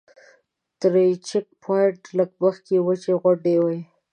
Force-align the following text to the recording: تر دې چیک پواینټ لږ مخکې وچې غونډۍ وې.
تر 0.79 0.91
دې 0.95 1.05
چیک 1.27 1.47
پواینټ 1.63 2.01
لږ 2.17 2.29
مخکې 2.43 2.75
وچې 2.85 3.13
غونډۍ 3.21 3.55
وې. 3.63 3.79